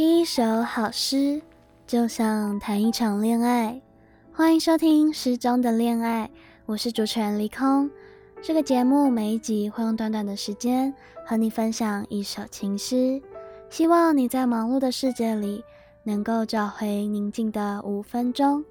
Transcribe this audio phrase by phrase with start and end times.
[0.00, 1.42] 听一首好诗，
[1.86, 3.82] 就像谈一场恋爱。
[4.32, 6.30] 欢迎收听《诗中的恋爱》，
[6.64, 7.90] 我是主持人离空。
[8.40, 10.94] 这个节目每一集会用短短的时间
[11.26, 13.20] 和你分享一首情诗，
[13.68, 15.62] 希望你在忙碌的世界里
[16.04, 18.64] 能够找回宁静的五分钟。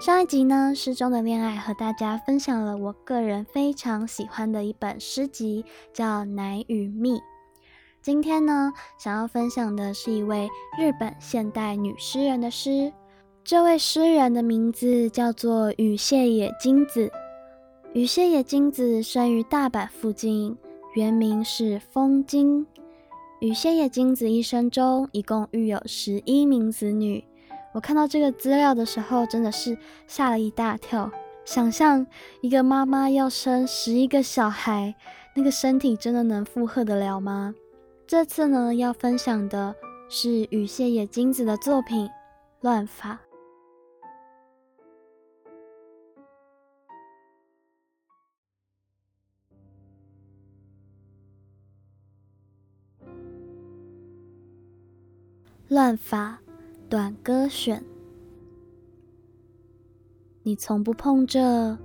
[0.00, 7.18] 上一集呢，《诗中的恋爱》和大家分享了我个人非常喜欢的一本诗集，叫《奶与蜜》。
[8.10, 12.92] 今天呢，想要分享的是一位日本现代女诗人的诗。
[13.44, 17.08] 这位诗人的名字叫做羽谢野晶子。
[17.92, 20.58] 羽谢野晶子生于大阪附近，
[20.96, 22.66] 原名是丰金。
[23.38, 27.24] 羽谢野晶子一生中一共育有十一名子女。
[27.72, 31.08] 我看到这个资料的时候，真的是吓了一大跳。
[31.44, 32.04] 想象
[32.40, 34.96] 一个妈妈要生十一个小孩，
[35.36, 37.54] 那个身体真的能负荷得了吗？
[38.10, 39.72] 这次呢，要分享的
[40.08, 42.08] 是羽谢野晶子的作品
[42.60, 43.14] 《乱发》。
[55.68, 56.36] 乱发
[56.88, 57.80] 短歌选，
[60.42, 61.78] 你从不碰这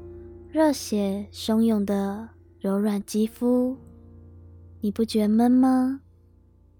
[0.49, 2.27] 热血汹涌的
[2.59, 3.77] 柔软肌肤，
[4.81, 6.01] 你不觉闷吗？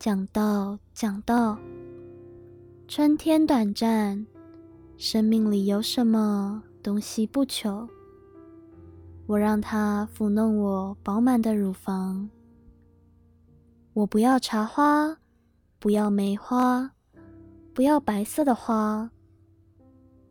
[0.06, 1.58] 讲道，讲道，
[2.88, 4.23] 春天短暂，
[4.98, 7.89] 生命里有什么东西不求？
[9.26, 12.30] 我让它抚弄我饱满的乳房。
[13.94, 15.17] 我不要茶花，
[15.80, 16.92] 不要梅花，
[17.73, 19.09] 不要白色的花。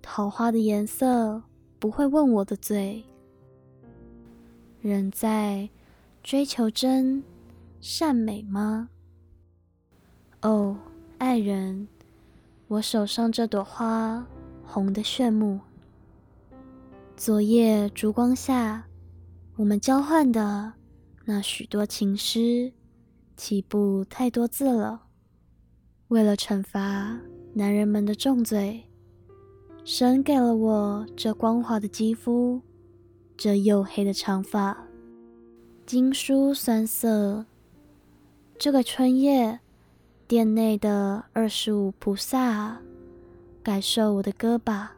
[0.00, 1.42] 桃花的颜色
[1.80, 3.05] 不会问我的嘴。
[4.80, 5.69] 人在
[6.22, 7.25] 追求真
[7.80, 8.89] 善美吗？
[10.45, 10.77] 哦，
[11.17, 11.89] 爱人，
[12.68, 14.27] 我手上这朵花
[14.63, 15.58] 红得炫目。
[17.17, 18.85] 昨夜烛光下，
[19.57, 20.74] 我们交换的
[21.24, 22.70] 那许多情诗，
[23.39, 25.05] 岂不太多字了？
[26.08, 27.18] 为了惩罚
[27.55, 28.85] 男人们的重罪，
[29.83, 32.61] 神给了我这光滑的肌肤，
[33.35, 34.77] 这黝黑的长发，
[35.86, 37.47] 经书酸涩。
[38.58, 39.61] 这个春夜。
[40.27, 42.80] 殿内的二十五菩萨，
[43.62, 44.96] 感受我的歌吧。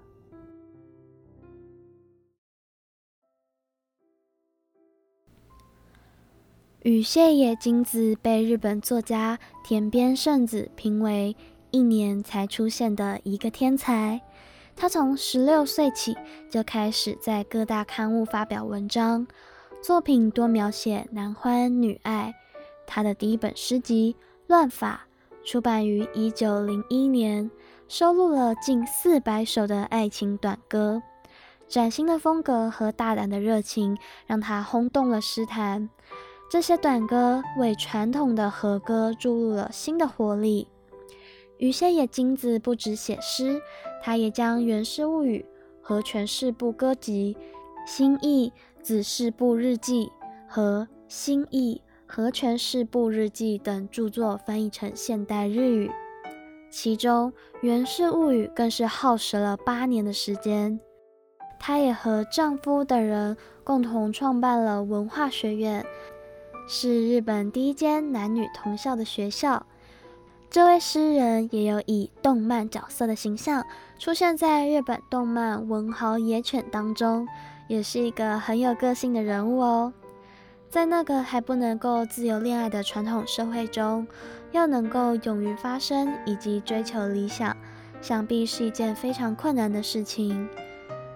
[6.83, 11.35] 羽谢野金子被日本作家田边圣子评为
[11.73, 14.21] 一年才出现的一个天才。
[14.77, 16.17] 他从十六岁起
[16.49, 19.27] 就开始在各大刊物发表文章，
[19.83, 22.33] 作品多描写男欢女爱。
[22.87, 24.15] 他的第一本诗集
[24.47, 25.09] 《乱法》。
[25.47, 27.49] 出版于一九零一年，
[27.87, 31.01] 收录了近四百首的爱情短歌。
[31.69, 33.97] 崭新的风格和大胆的热情，
[34.27, 35.89] 让他轰动了诗坛。
[36.51, 40.67] 这些短歌为传统的和歌注入了新的活力。
[41.59, 43.63] 羽谢野金子不止写诗，
[44.03, 45.39] 他也将《源氏物语》
[45.81, 47.37] 《和泉氏部歌集》
[47.89, 48.53] 《新意
[48.83, 50.07] 子氏部日记》
[50.49, 55.91] 和《新意》《和泉氏部日记》等著作翻译成现代日语，
[56.71, 60.79] 其中《源氏物语》更是耗时了八年的时间。
[61.59, 65.85] 她也和丈夫等人共同创办了文化学院，
[66.69, 69.67] 是日本第一间男女同校的学校。
[70.49, 73.67] 这位诗人也有以动漫角色的形象
[73.99, 77.27] 出现在日本动漫《文豪野犬》当中，
[77.69, 79.93] 也是一个很有个性的人物哦。
[80.69, 84.07] 在那个还不能够自由恋爱的传统社会中，
[84.53, 87.57] 要能够勇于发声以及追求理想，
[88.03, 90.49] 想必是一件非常困难的事情。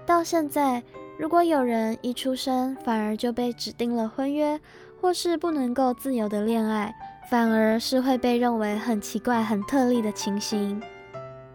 [0.06, 0.83] 到现在，
[1.19, 4.59] 如果有人一出生反而就被指定了婚约，
[5.01, 6.95] 或是不能够自由的恋爱，
[7.28, 10.80] 反而是会被认为很奇怪、很特例的情形。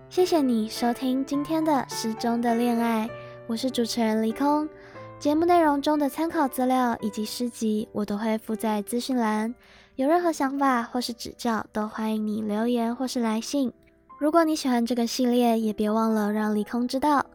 [0.10, 3.08] 谢谢你收听今天的《诗中的恋爱》，
[3.48, 4.70] 我是主持人离空。
[5.18, 9.56] 节目内容中的参考资料以及诗集，我都会附在资讯栏。
[9.96, 13.74] 有任何想法或是指教，都欢迎你留言或是来信。
[14.20, 17.26] 如果你喜欢这个系列，也别忘了让离空知道。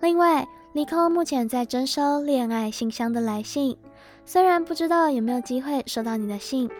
[0.00, 3.76] 另外，离空目前在征收恋爱信箱的来信，
[4.24, 6.70] 虽然不知道有没有机会收到你的信，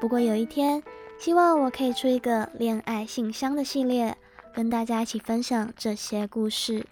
[0.00, 0.82] 不过有一天，
[1.18, 4.16] 希望我可以出一个恋爱信箱的系列，
[4.52, 6.84] 跟大家一起分享这些故事。